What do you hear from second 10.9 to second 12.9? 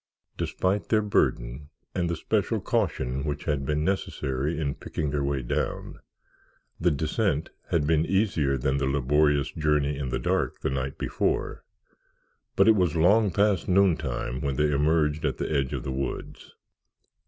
before, but it